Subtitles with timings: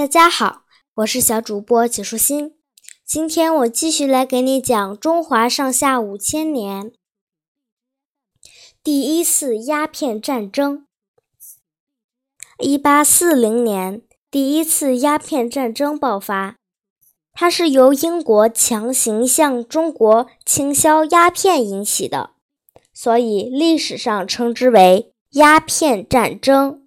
[0.00, 0.62] 大家好，
[0.94, 2.54] 我是小主播解说新。
[3.04, 6.92] 今天我继续来给你讲中华上下五千年
[8.82, 10.86] 第一次鸦片战争。
[12.60, 14.00] 一八四零年，
[14.30, 16.56] 第一次鸦片战争爆发，
[17.34, 22.30] 它是由英国强行向中国倾销鸦片引起的，
[22.94, 26.79] 所以历史上称之为鸦片战争。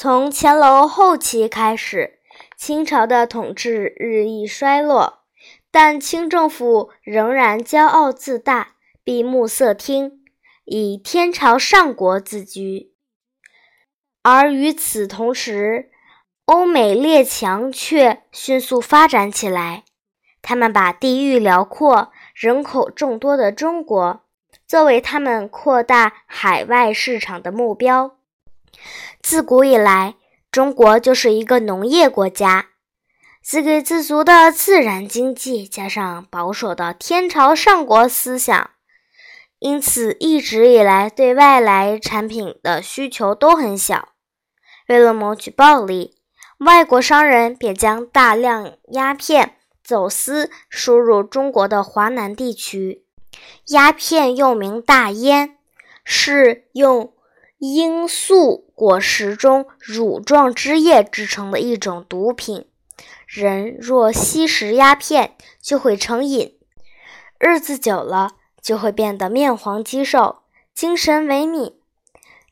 [0.00, 2.20] 从乾隆后期开始，
[2.56, 5.24] 清朝的统治日益衰落，
[5.72, 10.20] 但清政府仍然骄傲自大、闭目塞听，
[10.64, 12.92] 以天朝上国自居。
[14.22, 15.90] 而与此同时，
[16.44, 19.82] 欧美列强却迅速发展起来，
[20.40, 24.20] 他们把地域辽阔、人口众多的中国
[24.64, 28.17] 作为他们扩大海外市场的目标。
[29.28, 30.14] 自古以来，
[30.50, 32.68] 中国就是一个农业国家，
[33.42, 38.70] 自给自足的自然经济加上保守的天朝上国思想，
[39.58, 44.08] 因此一直以来对外来产品的需求都很小。
[44.86, 46.16] 为了谋取暴利，
[46.60, 53.04] 外国商人便将大量鸦片走私输入中国的华南地区。
[53.66, 55.58] 鸦片又名大烟，
[56.02, 57.12] 是用。
[57.60, 62.66] 罂粟果实中乳状汁液制成的一种毒品，
[63.26, 66.56] 人若吸食鸦片，就会成瘾，
[67.38, 68.30] 日子久了
[68.62, 70.42] 就会变得面黄肌瘦、
[70.72, 71.74] 精神萎靡。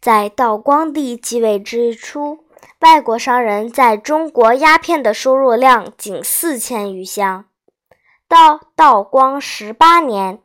[0.00, 2.38] 在道光帝继位之初，
[2.80, 7.44] 外国商人在中国鸦片的输入量仅四千余箱，
[8.26, 10.40] 到道光十八年，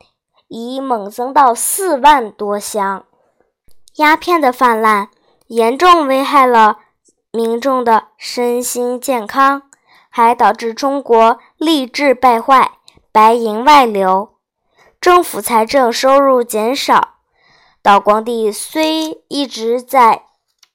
[0.48, 3.06] 已猛增到四万多箱。
[3.96, 5.08] 鸦片的泛滥
[5.48, 6.78] 严重危害了
[7.32, 9.62] 民众的身心健康，
[10.08, 12.72] 还导致中国吏治败坏、
[13.12, 14.36] 白银外流，
[15.00, 17.16] 政府财政收入减少。
[17.82, 20.22] 道光帝虽一直在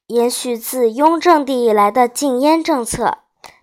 [0.08, 3.20] 延续自雍正帝以来的禁烟政策，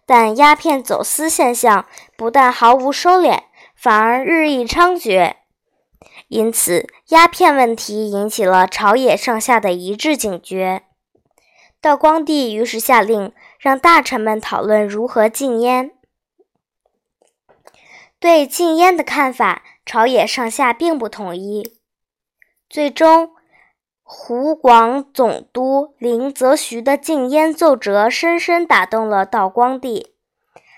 [0.07, 1.85] 但鸦片走私现象
[2.17, 3.41] 不但毫无收敛，
[3.77, 5.35] 反而日益猖獗。
[6.33, 10.85] 因此，鸦片问题引起了朝野上下的一致警觉。
[11.79, 15.91] 道光帝于是下令让大臣们讨论如何禁烟。
[18.19, 21.77] 对禁烟的看法，朝野上下并不统一。
[22.71, 23.33] 最终，
[24.03, 30.15] 湖广总督林则徐的禁烟奏折深深打动了道光帝。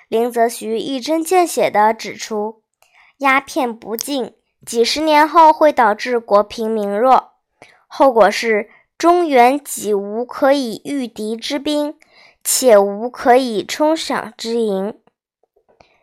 [0.08, 2.64] 林则徐一针见血地指出，
[3.18, 4.34] 鸦片不禁。
[4.66, 7.32] 几十年后会导致国贫民弱，
[7.86, 11.98] 后果是中原几无可以御敌之兵，
[12.42, 14.98] 且无可以充饷之银。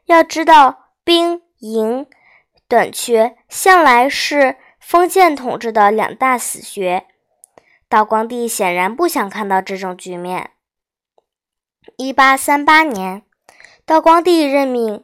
[0.06, 2.06] 要知道，兵银
[2.68, 7.08] 短缺向来是封建统治的两大死穴。
[7.90, 10.52] 道光帝显然不想看到这种局面。
[11.98, 13.24] 一八三八年，
[13.86, 15.04] 道光帝任命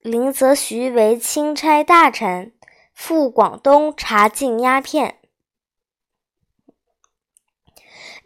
[0.00, 2.52] 林则徐为钦差大臣。
[2.92, 5.18] 赴广东查禁鸦片。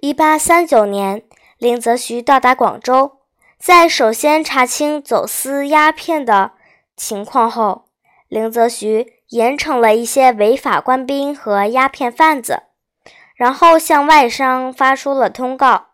[0.00, 1.22] 一八三九年，
[1.58, 3.20] 林则徐到达广州，
[3.58, 6.52] 在首先查清走私鸦片的
[6.96, 7.88] 情况后，
[8.28, 12.64] 林则徐严惩了一些违法官兵和鸦片贩子，
[13.34, 15.86] 然后向外商发出了通告：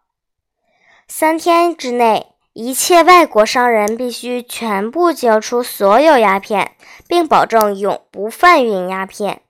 [1.07, 2.32] 三天之内。
[2.55, 6.73] 一切外国商人必须全部交出所有鸦片，
[7.09, 9.41] 并保证永不贩运鸦片。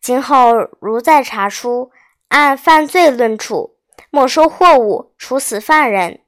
[0.00, 1.90] 今后如再查出，
[2.28, 3.76] 按犯罪论处，
[4.10, 6.20] 没收货物，处死犯人。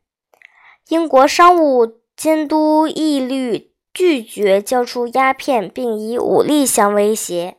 [0.89, 7.59] 英国商务监督一律拒绝交出鸦片，并以武力相威胁。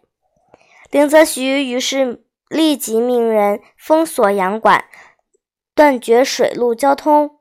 [0.91, 4.83] 林则徐于是立即命人封锁洋馆，
[5.73, 7.39] 断绝水陆交通。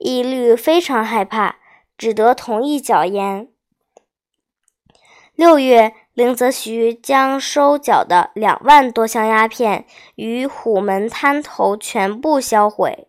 [0.00, 1.56] 义律非常害怕，
[1.98, 3.48] 只得同意缴烟。
[5.34, 13.08] 六月，林则徐将收缴的两万多箱鸦片于虎门滩头全部销毁。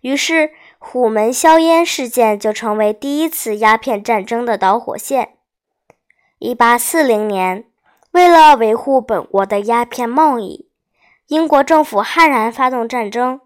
[0.00, 5.36] 于是，虎门销烟事件就成为第一次鸦片战争的导火线。
[6.40, 7.64] 一八四零年，
[8.10, 10.68] 为了维护本国的鸦片贸易，
[11.28, 13.40] 英国政府悍然发动战争。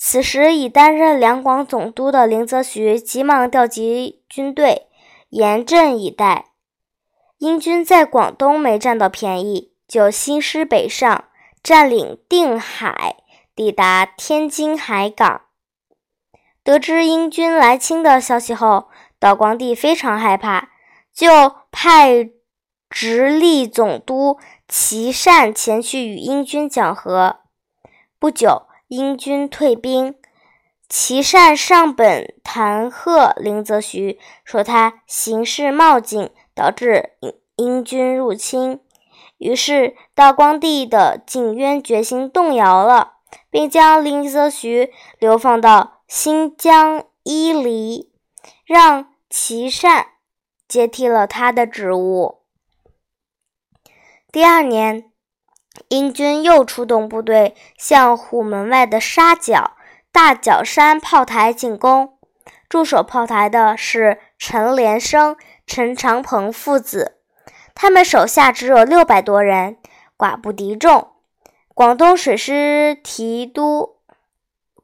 [0.00, 4.86] 此时，已担任两广总督的林则徐急忙调集军队，
[5.30, 6.52] 严阵以待。
[7.38, 11.24] 英军在广东没占到便宜，就新师北上，
[11.64, 13.16] 占领定海，
[13.56, 15.42] 抵达天津海港。
[16.62, 20.68] 得知英军来侵的消息后，道光帝非常害怕，
[21.12, 22.30] 就派
[22.88, 27.40] 直隶总督琦善前去与英军讲和。
[28.20, 30.14] 不久，英军退兵，
[30.88, 38.80] 琦善上本弹劾林则徐，说他行事冒进，导致英英军入侵。
[39.38, 43.18] 于是，道光帝的靖渊决心动摇了，
[43.50, 45.94] 并将林则徐流放到。
[46.08, 48.10] 新疆伊犁，
[48.64, 50.06] 让琦善
[50.66, 52.38] 接替了他的职务。
[54.32, 55.07] 第二年，
[55.88, 59.76] 英军又出动部队向虎门外的沙角、
[60.12, 62.14] 大角山炮台进攻。
[62.68, 65.36] 驻守炮台的是陈连生、
[65.66, 67.16] 陈长鹏父子，
[67.74, 69.78] 他们手下只有六百多人，
[70.18, 71.12] 寡不敌众。
[71.74, 73.96] 广东水师提督。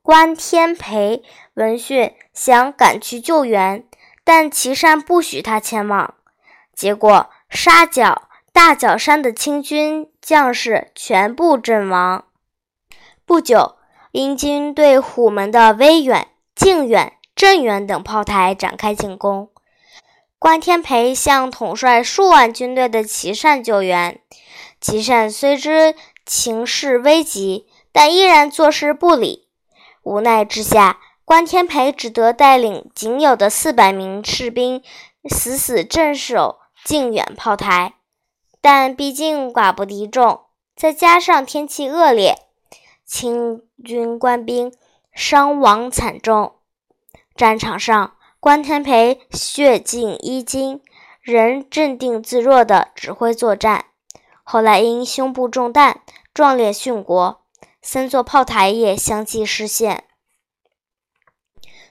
[0.00, 1.22] 关天培
[1.54, 3.86] 闻讯想赶去救援，
[4.22, 6.14] 但岐山不许他前往。
[6.74, 12.24] 结果沙角、大角山的清军将士全部阵亡。
[13.26, 13.76] 不久，
[14.12, 19.50] 英军对虎门的威远、靖远、镇远等炮台展开进攻。
[20.38, 24.18] 关天培向统帅数万军队的岐善救援。
[24.80, 25.94] 岐善虽知
[26.24, 29.48] 情势危急，但依然坐视不理。
[30.02, 34.82] 无奈之下，关天培只得带领仅有的四百名士兵
[35.28, 37.96] 死死镇守靖远炮台。
[38.64, 40.40] 但毕竟寡不敌众，
[40.74, 42.46] 再加上天气恶劣，
[43.04, 44.72] 清军官兵
[45.12, 46.54] 伤亡惨重。
[47.36, 50.80] 战场上，关天培血尽衣襟，
[51.20, 53.84] 仍镇定自若地指挥作战。
[54.42, 56.00] 后来因胸部中弹，
[56.32, 57.42] 壮烈殉国。
[57.82, 60.04] 三座炮台也相继失陷。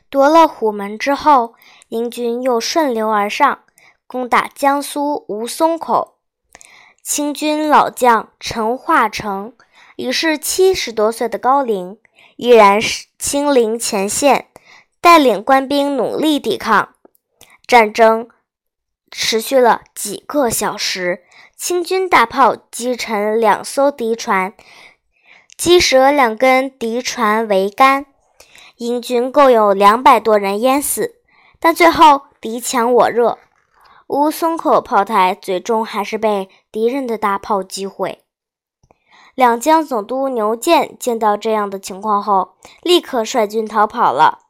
[0.10, 1.54] 夺了虎门之后，
[1.90, 3.60] 英军又顺流而上，
[4.08, 6.10] 攻打江苏吴淞口。
[7.04, 9.54] 清军老将陈化成
[9.98, 12.00] 已是七十多岁的高龄，
[12.38, 14.48] 依然是亲临前线，
[15.02, 16.96] 带领官兵努力抵抗。
[17.68, 18.30] 战争
[19.12, 21.26] 持续了几个小时，
[21.58, 24.54] 清军大炮击沉两艘敌船。
[25.58, 28.06] 击折两根敌船桅杆，
[28.78, 31.16] 英军共有两百多人淹死，
[31.60, 33.40] 但最后敌强我弱，
[34.14, 38.20] 乌松口炮台最终还是被敌人的大炮击毁。
[39.34, 44.42] 两江总督牛建见到这样的情况后，立刻率军逃跑了。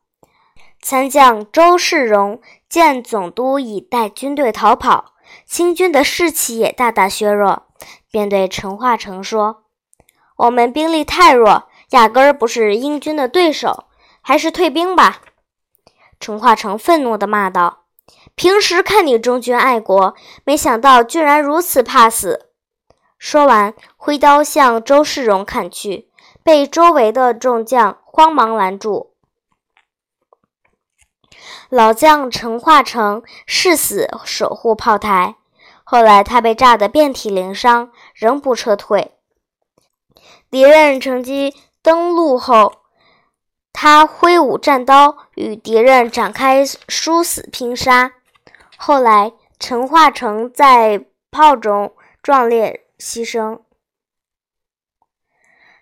[0.82, 5.14] 参将周世荣见总督已带军队逃跑，
[5.46, 7.64] 清军的士气也大大削弱，
[8.12, 9.64] 便对陈化成说。
[10.36, 13.86] 我们兵力太弱，压根儿不是英军的对手，
[14.20, 15.22] 还是退兵吧。”
[16.20, 17.83] 陈化成愤怒地骂道
[18.36, 22.48] ，“平时看你忠君爱国，没想到居然如此怕死！”
[23.18, 26.10] 说完，挥刀向周世荣砍去，
[26.44, 29.14] 被周围的众将慌忙拦住。
[31.70, 35.36] 老将陈化成誓死守护炮台，
[35.84, 39.14] 后来他被炸得遍体鳞伤，仍不撤退。
[40.52, 42.74] 敌人乘机登陆后，
[43.72, 48.12] 他挥舞战刀与敌人展开殊死拼杀。
[48.86, 53.62] 后来，陈化成在炮中壮烈牺牲。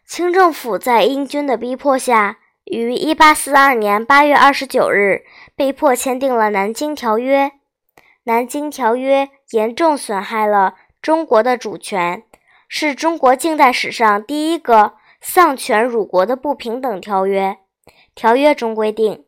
[0.05, 5.23] 清政府在英军的逼迫下，于1842年8月29日
[5.55, 7.45] 被迫签订了《南京条约》。
[8.25, 12.23] 《南京条约》严重损害了中国的主权。
[12.67, 17.57] 是中国近代史上第一个丧权辱国的不平等条约。
[18.13, 19.25] 条约中规定，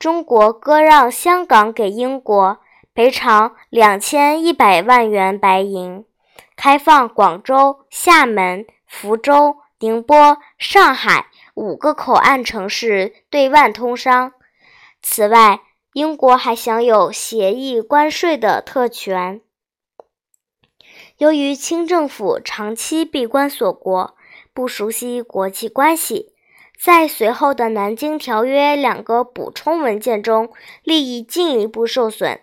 [0.00, 2.58] 中国割让香港给英国，
[2.94, 6.04] 赔偿两千一百万元白银；
[6.54, 14.32] 开放广州、厦门、福州、宁波、上海五个口岸城市对外通商。
[15.02, 19.40] 此外，英国还享有协议关税的特权。
[21.18, 24.16] 由于清政府长期闭关锁国，
[24.52, 26.32] 不熟悉国际关系，
[26.80, 30.52] 在随后的《南京条约》两个补充文件中，
[30.84, 32.40] 利益进一步受损。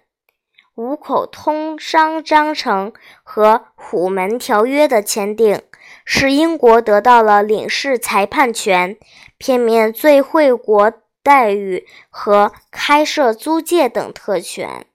[0.82, 5.62] 五口通商章程和《虎门条约》的签订，
[6.04, 8.98] 使英国得到了领事裁判权、
[9.38, 14.88] 片面最惠国待遇和开设租界等特权。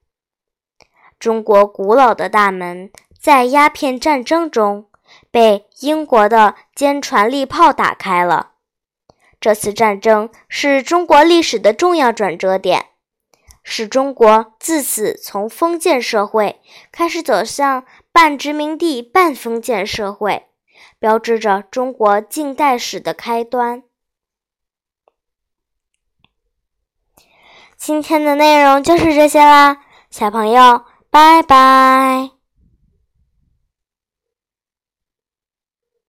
[1.20, 2.90] 中国古老的大门。
[3.18, 4.86] 在鸦片战争中，
[5.32, 8.52] 被英国的坚船利炮打开了。
[9.40, 12.86] 这次战争是中国历史的重要转折点，
[13.68, 16.60] 使中国自此从封建社会
[16.92, 20.46] 开始走向半殖民地半封建社会，
[21.00, 23.82] 标志着中国近代史的开端。
[27.76, 29.78] 今天的内容就是这些啦，
[30.10, 32.35] 小朋友，拜拜。